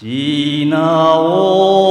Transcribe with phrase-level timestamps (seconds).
[0.00, 1.87] しなお